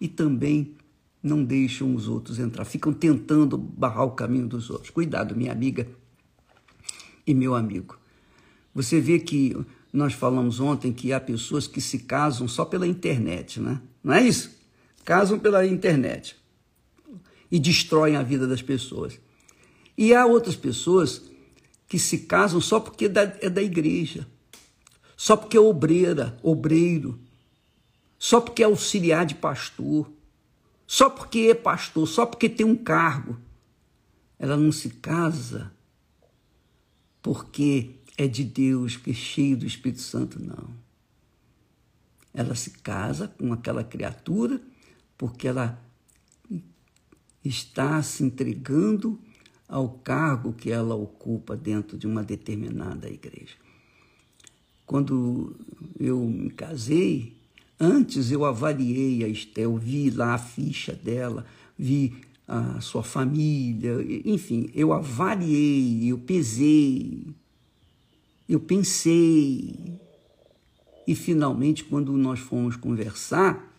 e 0.00 0.08
também 0.08 0.74
não 1.24 1.42
deixam 1.42 1.94
os 1.94 2.06
outros 2.06 2.38
entrar. 2.38 2.64
Ficam 2.64 2.92
tentando 2.92 3.58
barrar 3.58 4.04
o 4.04 4.12
caminho 4.12 4.46
dos 4.46 4.70
outros. 4.70 4.90
Cuidado, 4.90 5.34
minha 5.34 5.50
amiga 5.50 5.88
e 7.26 7.34
meu 7.34 7.54
amigo. 7.54 7.98
Você 8.74 9.00
vê 9.00 9.18
que 9.18 9.56
nós 9.92 10.12
falamos 10.12 10.60
ontem 10.60 10.92
que 10.92 11.12
há 11.12 11.18
pessoas 11.18 11.66
que 11.66 11.80
se 11.80 12.00
casam 12.00 12.46
só 12.46 12.64
pela 12.64 12.86
internet, 12.86 13.60
né? 13.60 13.80
Não 14.02 14.14
é 14.14 14.22
isso? 14.22 14.54
casam 15.04 15.38
pela 15.38 15.66
internet 15.66 16.36
e 17.50 17.58
destroem 17.58 18.16
a 18.16 18.22
vida 18.22 18.46
das 18.46 18.62
pessoas. 18.62 19.20
E 19.96 20.14
há 20.14 20.26
outras 20.26 20.56
pessoas 20.56 21.22
que 21.86 21.98
se 21.98 22.20
casam 22.20 22.60
só 22.60 22.80
porque 22.80 23.04
é 23.04 23.08
da, 23.08 23.22
é 23.40 23.50
da 23.50 23.62
igreja, 23.62 24.26
só 25.16 25.36
porque 25.36 25.56
é 25.56 25.60
obreira, 25.60 26.36
obreiro, 26.42 27.20
só 28.18 28.40
porque 28.40 28.62
é 28.62 28.66
auxiliar 28.66 29.26
de 29.26 29.34
pastor, 29.34 30.10
só 30.86 31.08
porque 31.08 31.48
é 31.50 31.54
pastor, 31.54 32.06
só 32.06 32.26
porque 32.26 32.48
tem 32.48 32.66
um 32.66 32.76
cargo. 32.76 33.38
Ela 34.38 34.56
não 34.56 34.70
se 34.72 34.90
casa 34.90 35.72
porque 37.22 37.96
é 38.16 38.28
de 38.28 38.44
Deus, 38.44 38.96
que 38.96 39.10
é 39.10 39.14
cheio 39.14 39.56
do 39.56 39.66
Espírito 39.66 40.02
Santo, 40.02 40.42
não. 40.42 40.70
Ela 42.32 42.54
se 42.54 42.70
casa 42.70 43.28
com 43.28 43.52
aquela 43.52 43.82
criatura 43.82 44.60
porque 45.16 45.48
ela 45.48 45.80
está 47.44 48.02
se 48.02 48.24
entregando 48.24 49.18
ao 49.68 49.88
cargo 49.88 50.52
que 50.52 50.70
ela 50.70 50.94
ocupa 50.94 51.56
dentro 51.56 51.96
de 51.96 52.06
uma 52.06 52.22
determinada 52.22 53.08
igreja. 53.08 53.54
Quando 54.84 55.56
eu 55.98 56.20
me 56.20 56.50
casei, 56.50 57.36
antes 57.78 58.30
eu 58.30 58.44
avaliei 58.44 59.24
a 59.24 59.28
Estel, 59.28 59.76
vi 59.76 60.10
lá 60.10 60.34
a 60.34 60.38
ficha 60.38 60.92
dela, 60.92 61.44
vi 61.78 62.14
a 62.46 62.80
sua 62.80 63.02
família, 63.02 63.96
enfim, 64.24 64.70
eu 64.74 64.92
avaliei, 64.92 66.10
eu 66.10 66.18
pesei, 66.18 67.26
eu 68.48 68.60
pensei. 68.60 69.98
E 71.06 71.14
finalmente, 71.14 71.84
quando 71.84 72.12
nós 72.16 72.40
fomos 72.40 72.76
conversar, 72.76 73.72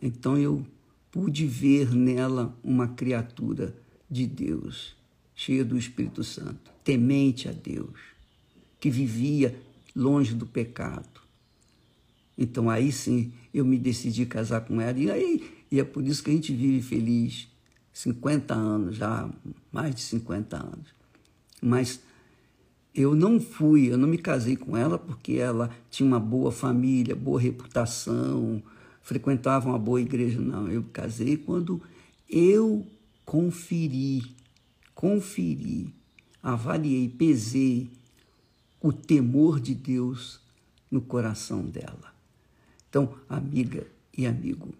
então 0.00 0.36
eu 0.36 0.66
pude 1.10 1.46
ver 1.46 1.94
nela 1.94 2.56
uma 2.62 2.88
criatura 2.88 3.74
de 4.10 4.26
Deus, 4.26 4.94
cheia 5.34 5.64
do 5.64 5.78
Espírito 5.78 6.22
Santo, 6.22 6.70
temente 6.84 7.48
a 7.48 7.52
Deus, 7.52 7.98
que 8.78 8.90
vivia 8.90 9.58
longe 9.94 10.34
do 10.34 10.46
pecado. 10.46 11.25
Então 12.36 12.68
aí 12.68 12.92
sim 12.92 13.32
eu 13.52 13.64
me 13.64 13.78
decidi 13.78 14.26
casar 14.26 14.62
com 14.62 14.80
ela 14.80 14.98
e 14.98 15.10
aí 15.10 15.50
e 15.70 15.80
é 15.80 15.84
por 15.84 16.06
isso 16.06 16.22
que 16.22 16.30
a 16.30 16.32
gente 16.32 16.54
vive 16.54 16.82
feliz 16.82 17.48
50 17.92 18.54
anos, 18.54 18.96
já 18.96 19.28
mais 19.72 19.94
de 19.94 20.02
50 20.02 20.56
anos. 20.56 20.94
Mas 21.62 22.00
eu 22.94 23.14
não 23.14 23.40
fui, 23.40 23.90
eu 23.90 23.98
não 23.98 24.06
me 24.06 24.18
casei 24.18 24.56
com 24.56 24.76
ela 24.76 24.98
porque 24.98 25.34
ela 25.34 25.70
tinha 25.90 26.06
uma 26.06 26.20
boa 26.20 26.52
família, 26.52 27.16
boa 27.16 27.40
reputação, 27.40 28.62
frequentava 29.02 29.68
uma 29.68 29.78
boa 29.78 30.00
igreja, 30.00 30.40
não. 30.40 30.68
Eu 30.68 30.84
casei 30.92 31.36
quando 31.36 31.82
eu 32.28 32.86
conferi, 33.24 34.22
conferi 34.94 35.92
avaliei, 36.46 37.08
pesei 37.08 37.90
o 38.80 38.92
temor 38.92 39.58
de 39.58 39.74
Deus 39.74 40.40
no 40.88 41.00
coração 41.00 41.64
dela. 41.64 42.14
Então, 42.88 43.14
amiga 43.28 43.86
e 44.16 44.26
amigo, 44.26 44.74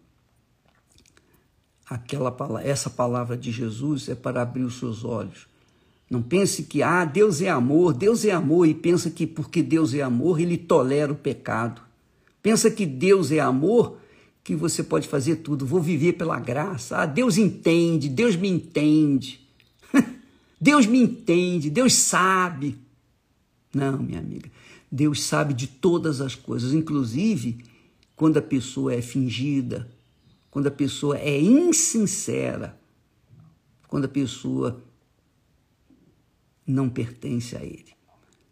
aquela 1.88 2.34
essa 2.62 2.90
palavra 2.90 3.36
de 3.36 3.50
Jesus 3.50 4.08
é 4.08 4.14
para 4.14 4.42
abrir 4.42 4.62
os 4.62 4.78
seus 4.78 5.04
olhos. 5.04 5.46
Não 6.08 6.22
pense 6.22 6.62
que 6.62 6.82
ah, 6.82 7.04
Deus 7.04 7.40
é 7.40 7.48
amor, 7.48 7.92
Deus 7.92 8.24
é 8.24 8.30
amor 8.30 8.66
e 8.66 8.74
pensa 8.74 9.10
que 9.10 9.26
porque 9.26 9.62
Deus 9.62 9.92
é 9.92 10.02
amor, 10.02 10.40
ele 10.40 10.56
tolera 10.56 11.12
o 11.12 11.16
pecado. 11.16 11.82
Pensa 12.40 12.70
que 12.70 12.86
Deus 12.86 13.32
é 13.32 13.40
amor, 13.40 13.98
que 14.44 14.54
você 14.54 14.84
pode 14.84 15.08
fazer 15.08 15.36
tudo, 15.36 15.66
vou 15.66 15.80
viver 15.80 16.12
pela 16.12 16.38
graça. 16.38 16.98
Ah, 16.98 17.06
Deus 17.06 17.36
entende, 17.36 18.08
Deus 18.08 18.36
me 18.36 18.48
entende. 18.48 19.44
Deus 20.60 20.86
me 20.86 21.00
entende, 21.00 21.68
Deus 21.68 21.94
sabe. 21.94 22.78
Não, 23.74 23.98
minha 23.98 24.20
amiga, 24.20 24.48
Deus 24.90 25.24
sabe 25.24 25.52
de 25.52 25.66
todas 25.66 26.20
as 26.20 26.36
coisas, 26.36 26.72
inclusive 26.72 27.58
quando 28.16 28.38
a 28.38 28.42
pessoa 28.42 28.94
é 28.94 29.02
fingida, 29.02 29.88
quando 30.50 30.68
a 30.68 30.70
pessoa 30.70 31.18
é 31.18 31.38
insincera, 31.38 32.80
quando 33.86 34.06
a 34.06 34.08
pessoa 34.08 34.82
não 36.66 36.88
pertence 36.88 37.54
a 37.54 37.62
ele, 37.62 37.92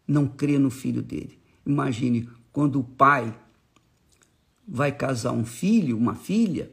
não 0.07 0.27
crê 0.27 0.59
no 0.59 0.69
filho 0.69 1.01
dele. 1.01 1.39
Imagine 1.65 2.29
quando 2.53 2.79
o 2.79 2.83
pai 2.83 3.35
vai 4.67 4.91
casar 4.91 5.31
um 5.31 5.43
filho, 5.43 5.97
uma 5.97 6.15
filha, 6.15 6.71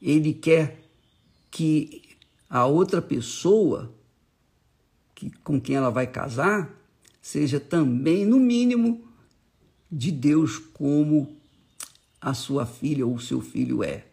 ele 0.00 0.32
quer 0.32 0.88
que 1.50 2.02
a 2.48 2.66
outra 2.66 3.00
pessoa 3.00 3.94
que, 5.14 5.30
com 5.44 5.60
quem 5.60 5.76
ela 5.76 5.90
vai 5.90 6.06
casar 6.06 6.74
seja 7.20 7.60
também, 7.60 8.26
no 8.26 8.40
mínimo, 8.40 9.06
de 9.90 10.10
Deus 10.10 10.58
como 10.58 11.41
a 12.22 12.32
sua 12.32 12.64
filha 12.64 13.04
ou 13.04 13.16
o 13.16 13.20
seu 13.20 13.40
filho 13.40 13.82
é. 13.82 14.06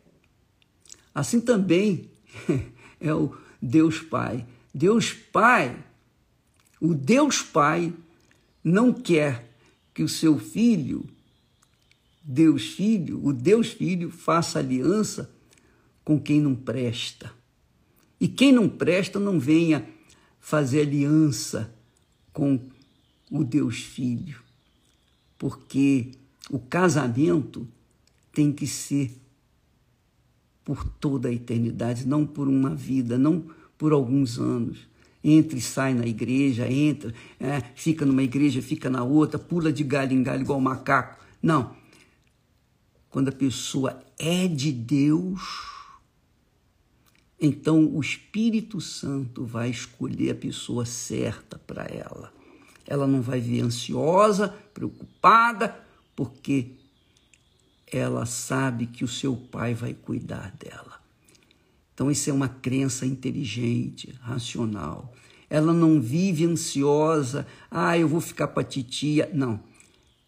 Assim 1.14 1.40
também 1.40 2.10
é 3.00 3.14
o 3.14 3.38
Deus 3.62 4.00
Pai. 4.00 4.48
Deus 4.74 5.14
Pai, 5.14 5.78
o 6.82 6.96
Deus 6.96 7.44
Pai 7.44 7.94
não 8.64 8.92
quer 8.92 9.54
que 9.94 10.02
o 10.02 10.10
seu 10.10 10.40
filho, 10.40 11.06
Deus 12.24 12.70
Filho, 12.70 13.24
o 13.24 13.32
Deus 13.32 13.70
Filho, 13.70 14.10
faça 14.10 14.60
aliança 14.60 15.32
com 16.04 16.20
quem 16.20 16.42
não 16.42 16.56
presta. 16.56 17.32
E 18.20 18.28
quem 18.28 18.52
não 18.52 18.68
presta 18.68 19.20
não 19.20 19.40
venha 19.40 19.88
fazer 20.40 20.82
aliança 20.82 21.74
com 22.32 22.60
o 23.32 23.44
Deus 23.44 23.82
Filho, 23.82 24.42
porque 25.38 26.12
o 26.50 26.60
casamento 26.60 27.68
tem 28.32 28.52
que 28.52 28.68
ser 28.68 29.12
por 30.64 30.84
toda 30.84 31.30
a 31.30 31.34
eternidade, 31.34 32.08
não 32.08 32.26
por 32.26 32.48
uma 32.48 32.76
vida, 32.76 33.18
não 33.18 33.44
por 33.78 33.92
alguns 33.92 34.38
anos. 34.38 34.88
Entra 35.24 35.58
e 35.58 35.62
sai 35.62 35.94
na 35.94 36.06
igreja, 36.06 36.72
entra, 36.72 37.14
é, 37.40 37.60
fica 37.76 38.06
numa 38.06 38.24
igreja, 38.24 38.62
fica 38.62 38.90
na 38.90 39.04
outra, 39.04 39.40
pula 39.40 39.74
de 39.74 39.84
galho 39.84 40.14
em 40.14 40.24
galho 40.24 40.44
igual 40.44 40.62
macaco. 40.62 41.24
Não. 41.42 41.76
Quando 43.10 43.30
a 43.30 43.32
pessoa 43.32 44.04
é 44.18 44.48
de 44.48 44.72
Deus, 44.72 45.42
então 47.42 47.86
o 47.86 48.00
Espírito 48.00 48.80
Santo 48.80 49.46
vai 49.46 49.70
escolher 49.70 50.32
a 50.32 50.36
pessoa 50.36 50.86
certa 50.86 51.58
para 51.58 51.84
ela. 51.86 52.32
Ela 52.86 53.08
não 53.08 53.22
vai 53.22 53.40
vir 53.40 53.62
ansiosa, 53.62 54.50
preocupada, 54.74 55.84
porque 56.16 56.79
ela 57.92 58.26
sabe 58.26 58.88
que 58.88 59.04
o 59.04 59.08
seu 59.08 59.36
pai 59.36 59.74
vai 59.74 59.94
cuidar 59.94 60.56
dela. 60.58 61.00
Então, 61.94 62.10
isso 62.10 62.30
é 62.30 62.34
uma 62.34 62.48
crença 62.48 63.06
inteligente, 63.06 64.16
racional. 64.22 65.14
Ela 65.50 65.74
não 65.74 66.00
vive 66.00 66.46
ansiosa, 66.46 67.46
ah, 67.70 67.98
eu 67.98 68.08
vou 68.08 68.22
ficar 68.22 68.48
para 68.50 68.64
titia. 68.64 69.30
Não. 69.34 69.60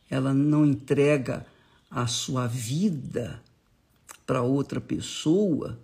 Ela 0.10 0.34
não 0.34 0.66
entrega 0.66 1.46
a 1.90 2.08
sua 2.08 2.48
vida 2.48 3.42
para 4.26 4.42
outra 4.42 4.82
pessoa 4.82 5.80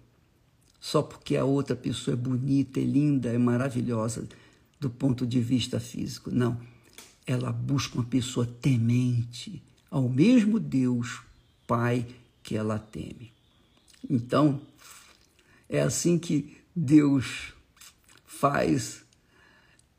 só 0.79 1.01
porque 1.01 1.35
a 1.35 1.43
outra 1.43 1.75
pessoa 1.75 2.13
é 2.13 2.17
bonita, 2.17 2.79
é 2.79 2.83
linda, 2.83 3.29
é 3.29 3.37
maravilhosa 3.37 4.27
do 4.79 4.89
ponto 4.89 5.27
de 5.27 5.41
vista 5.41 5.79
físico. 5.79 6.31
Não. 6.31 6.57
Ela 7.25 7.51
busca 7.51 7.95
uma 7.95 8.05
pessoa 8.05 8.45
temente 8.45 9.61
ao 9.91 10.07
mesmo 10.07 10.59
Deus 10.59 11.21
Pai 11.67 12.07
que 12.41 12.55
ela 12.55 12.79
teme. 12.79 13.33
Então, 14.09 14.61
é 15.67 15.81
assim 15.81 16.17
que 16.17 16.57
Deus 16.73 17.53
faz 18.25 19.03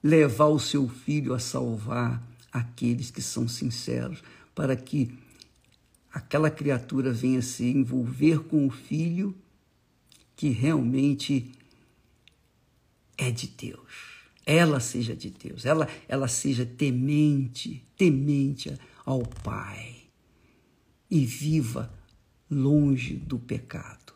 levar 0.02 0.46
o 0.46 0.59
seu 0.59 0.88
filho 0.88 1.35
a 1.35 1.38
salvar 1.38 2.26
aqueles 2.50 3.11
que 3.11 3.20
são 3.20 3.46
sinceros, 3.46 4.22
para 4.54 4.74
que 4.74 5.18
aquela 6.11 6.50
criatura 6.50 7.12
venha 7.12 7.42
se 7.42 7.64
envolver 7.64 8.40
com 8.44 8.66
o 8.66 8.70
filho 8.70 9.37
que 10.35 10.48
realmente 10.48 11.52
é 13.18 13.31
de 13.31 13.46
Deus. 13.46 14.16
Ela 14.46 14.81
seja 14.81 15.14
de 15.14 15.28
Deus, 15.28 15.66
ela, 15.66 15.87
ela 16.09 16.28
seja 16.28 16.64
temente, 16.64 17.85
temente 17.94 18.72
ao 19.04 19.20
Pai 19.20 20.08
e 21.11 21.25
viva 21.25 21.92
longe 22.51 23.14
do 23.14 23.38
pecado. 23.38 24.12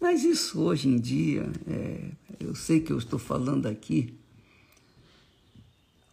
Mas 0.00 0.24
isso 0.24 0.60
hoje 0.60 0.88
em 0.88 0.98
dia, 0.98 1.50
é, 1.66 2.10
eu 2.38 2.54
sei 2.54 2.80
que 2.80 2.92
eu 2.92 2.98
estou 2.98 3.18
falando 3.18 3.66
aqui 3.66 4.14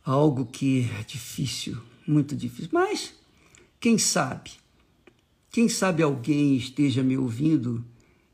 algo 0.06 0.46
que 0.46 0.90
é 1.00 1.04
difícil, 1.04 1.78
muito 2.08 2.36
difícil, 2.36 2.70
mas 2.74 3.14
quem 3.80 3.98
sabe, 3.98 4.52
quem 5.52 5.68
sabe 5.68 6.02
alguém 6.02 6.56
esteja 6.56 7.04
me 7.04 7.18
ouvindo 7.18 7.86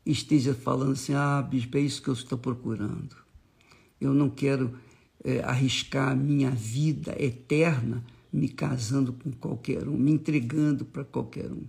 esteja 0.04 0.54
falando 0.54 0.92
assim: 0.92 1.14
ah, 1.14 1.42
bispo, 1.42 1.76
é 1.76 1.80
isso 1.80 2.02
que 2.02 2.08
eu 2.08 2.14
estou 2.14 2.38
procurando. 2.38 3.16
Eu 4.00 4.14
não 4.14 4.30
quero 4.30 4.78
é, 5.22 5.40
arriscar 5.40 6.10
a 6.10 6.14
minha 6.14 6.50
vida 6.50 7.14
eterna 7.22 8.04
me 8.32 8.48
casando 8.48 9.12
com 9.12 9.30
qualquer 9.32 9.88
um, 9.88 9.96
me 9.96 10.12
entregando 10.12 10.84
para 10.84 11.04
qualquer 11.04 11.50
um. 11.50 11.64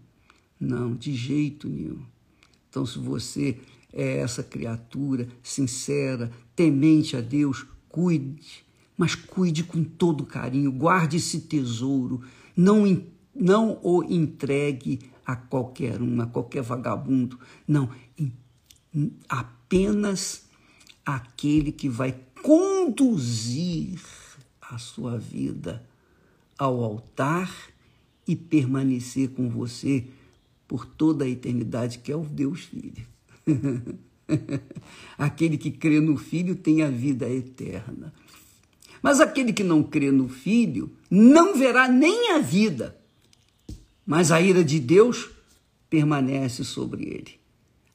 Não, 0.60 0.96
de 0.96 1.14
jeito 1.14 1.68
nenhum. 1.68 2.04
Então, 2.70 2.86
se 2.86 3.00
você 3.00 3.58
é 3.92 4.18
essa 4.18 4.44
criatura 4.44 5.28
sincera, 5.42 6.32
temente 6.56 7.18
a 7.18 7.22
Deus, 7.22 7.66
cuide, 7.90 8.64
mas 8.98 9.16
cuide 9.16 9.64
com 9.64 9.84
todo 9.84 10.26
carinho, 10.26 10.72
guarde 10.72 11.18
esse 11.18 11.42
tesouro, 11.42 12.22
não, 12.56 12.84
não 13.36 13.80
o 13.84 14.04
entregue 14.04 15.00
a 15.26 15.36
qualquer 15.36 16.02
um, 16.02 16.22
a 16.22 16.28
qualquer 16.28 16.62
vagabundo. 16.62 17.40
Não, 17.68 17.90
apenas 19.28 20.46
aquele 21.06 21.72
que 21.72 21.90
vai 21.90 22.16
conduzir 22.42 24.00
a 24.62 24.78
sua 24.78 25.18
vida 25.18 25.86
ao 26.62 26.84
altar 26.84 27.52
e 28.28 28.36
permanecer 28.36 29.30
com 29.30 29.50
você 29.50 30.06
por 30.68 30.86
toda 30.86 31.26
a 31.26 31.28
eternidade, 31.28 31.98
que 31.98 32.12
é 32.12 32.16
o 32.16 32.24
Deus 32.24 32.66
Filho. 32.66 33.04
aquele 35.18 35.58
que 35.58 35.72
crê 35.72 36.00
no 36.00 36.16
Filho 36.18 36.56
tem 36.56 36.84
a 36.84 36.90
vida 36.92 37.28
eterna. 37.28 38.14
Mas 39.02 39.20
aquele 39.20 39.52
que 39.52 39.64
não 39.64 39.82
crê 39.82 40.12
no 40.12 40.30
Filho 40.30 40.92
não 41.10 41.58
verá 41.58 41.88
nem 41.88 42.34
a 42.34 42.38
vida, 42.38 42.96
mas 44.06 44.32
a 44.32 44.40
ira 44.40 44.64
de 44.64 44.80
Deus 44.80 45.32
permanece 45.90 46.64
sobre 46.64 47.06
ele. 47.06 47.40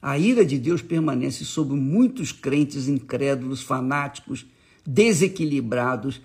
A 0.01 0.19
ira 0.19 0.43
de 0.43 0.59
Deus 0.59 0.81
permanece 0.81 1.45
sobre 1.45 1.77
muitos 1.77 2.33
crentes 2.33 2.89
incrédulos, 2.89 3.61
fanáticos, 3.61 4.45
desequilibrados 4.85 6.19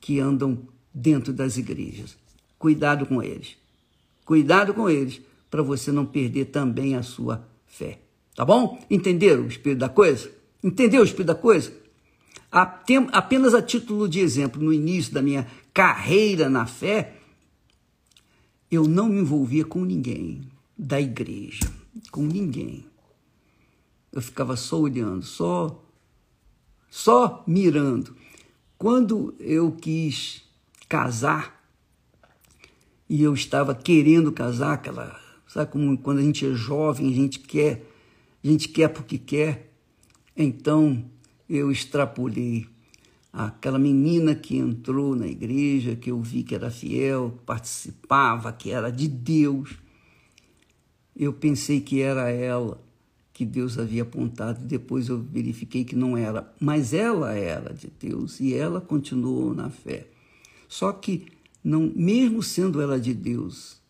que 0.00 0.18
andam 0.18 0.69
dentro 0.92 1.32
das 1.32 1.56
igrejas. 1.56 2.16
Cuidado 2.58 3.06
com 3.06 3.22
eles. 3.22 3.56
Cuidado 4.24 4.74
com 4.74 4.88
eles 4.88 5.20
para 5.50 5.62
você 5.62 5.90
não 5.90 6.06
perder 6.06 6.46
também 6.46 6.94
a 6.94 7.02
sua 7.02 7.46
fé. 7.66 7.98
Tá 8.34 8.44
bom? 8.44 8.84
Entenderam 8.90 9.44
o 9.44 9.48
espírito 9.48 9.78
da 9.78 9.88
coisa? 9.88 10.30
Entendeu 10.62 11.02
o 11.02 11.04
espírito 11.04 11.28
da 11.28 11.34
coisa? 11.34 11.72
Apenas 12.50 13.54
a 13.54 13.62
título 13.62 14.08
de 14.08 14.20
exemplo, 14.20 14.62
no 14.62 14.72
início 14.72 15.12
da 15.12 15.22
minha 15.22 15.46
carreira 15.72 16.48
na 16.48 16.66
fé, 16.66 17.16
eu 18.70 18.86
não 18.86 19.08
me 19.08 19.20
envolvia 19.20 19.64
com 19.64 19.84
ninguém 19.84 20.42
da 20.76 21.00
igreja, 21.00 21.70
com 22.10 22.22
ninguém. 22.22 22.84
Eu 24.12 24.20
ficava 24.20 24.56
só 24.56 24.80
olhando, 24.80 25.24
só 25.24 25.84
só 26.90 27.44
mirando. 27.46 28.16
quando 28.76 29.34
eu 29.38 29.70
quis 29.72 30.42
casar, 30.90 31.64
e 33.08 33.22
eu 33.22 33.32
estava 33.32 33.76
querendo 33.76 34.32
casar, 34.32 34.72
aquela, 34.72 35.20
sabe 35.46 35.70
como 35.70 35.96
quando 35.96 36.18
a 36.18 36.22
gente 36.22 36.44
é 36.44 36.52
jovem, 36.52 37.08
a 37.08 37.14
gente 37.14 37.38
quer, 37.38 37.86
a 38.42 38.46
gente 38.46 38.68
quer 38.68 38.88
porque 38.88 39.16
quer. 39.16 39.72
Então 40.36 41.04
eu 41.48 41.70
extrapolei 41.70 42.66
aquela 43.32 43.78
menina 43.78 44.34
que 44.34 44.56
entrou 44.56 45.14
na 45.14 45.28
igreja, 45.28 45.94
que 45.94 46.10
eu 46.10 46.20
vi 46.20 46.42
que 46.42 46.56
era 46.56 46.72
fiel, 46.72 47.38
participava, 47.46 48.52
que 48.52 48.72
era 48.72 48.90
de 48.90 49.06
Deus. 49.06 49.76
Eu 51.16 51.32
pensei 51.32 51.80
que 51.80 52.02
era 52.02 52.30
ela 52.30 52.82
que 53.32 53.44
Deus 53.44 53.78
havia 53.78 54.02
apontado, 54.02 54.64
depois 54.66 55.08
eu 55.08 55.20
verifiquei 55.20 55.84
que 55.84 55.94
não 55.94 56.16
era, 56.16 56.52
mas 56.60 56.92
ela 56.92 57.32
era 57.32 57.72
de 57.72 57.88
Deus 58.00 58.40
e 58.40 58.52
ela 58.52 58.80
continuou 58.80 59.54
na 59.54 59.70
fé. 59.70 60.08
Só 60.70 60.92
que 60.92 61.26
não, 61.64 61.92
mesmo 61.96 62.44
sendo 62.44 62.80
ela 62.80 62.98
de 62.98 63.12
Deus, 63.12 63.82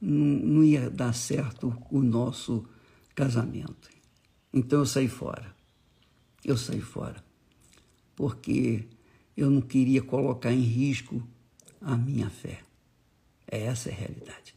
não, 0.00 0.46
não 0.46 0.64
ia 0.64 0.88
dar 0.88 1.12
certo 1.12 1.76
o 1.90 2.00
nosso 2.00 2.64
casamento. 3.16 3.90
Então 4.54 4.78
eu 4.78 4.86
saí 4.86 5.08
fora. 5.08 5.52
Eu 6.44 6.56
saí 6.56 6.80
fora 6.80 7.22
porque 8.14 8.84
eu 9.36 9.50
não 9.50 9.60
queria 9.60 10.00
colocar 10.00 10.52
em 10.52 10.60
risco 10.60 11.20
a 11.80 11.96
minha 11.96 12.30
fé. 12.30 12.60
Essa 13.44 13.90
é 13.90 13.92
a 13.92 13.96
realidade. 13.96 14.54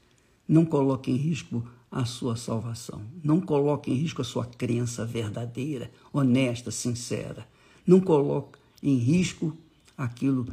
Não 0.47 0.63
coloque 0.63 1.09
em 1.09 1.15
risco 1.15 1.67
a 1.91 2.05
sua 2.05 2.35
salvação. 2.35 3.03
Não 3.23 3.41
coloque 3.41 3.89
em 3.89 3.95
risco 3.95 4.21
a 4.21 4.25
sua 4.25 4.45
crença 4.45 5.05
verdadeira, 5.05 5.91
honesta, 6.13 6.69
sincera. 6.69 7.47
Não 7.85 7.99
coloque 7.99 8.59
em 8.81 8.95
risco 8.97 9.57
aquilo 9.97 10.47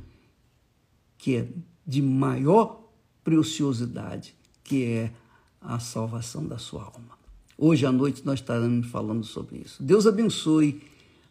que 1.28 1.36
é 1.36 1.48
de 1.86 2.00
maior 2.00 2.88
preciosidade, 3.22 4.34
que 4.64 4.84
é 4.84 5.12
a 5.60 5.78
salvação 5.78 6.46
da 6.46 6.56
sua 6.56 6.84
alma. 6.84 7.18
Hoje 7.58 7.84
à 7.84 7.92
noite 7.92 8.24
nós 8.24 8.40
estaremos 8.40 8.86
falando 8.86 9.26
sobre 9.26 9.58
isso. 9.58 9.82
Deus 9.82 10.06
abençoe 10.06 10.80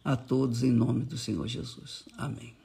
a 0.04 0.14
todos 0.14 0.62
em 0.62 0.70
nome 0.70 1.04
do 1.04 1.18
Senhor 1.18 1.48
Jesus. 1.48 2.04
Amém. 2.16 2.57